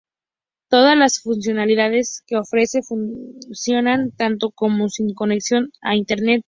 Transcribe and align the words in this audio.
Todas 0.67 0.97
las 0.97 1.21
funcionalidades 1.21 2.23
que 2.25 2.35
ofrece 2.35 2.81
funcionan 2.81 4.09
tanto 4.17 4.49
con 4.49 4.71
como 4.71 4.89
sin 4.89 5.13
conexión 5.13 5.69
a 5.81 5.95
Internet. 5.95 6.39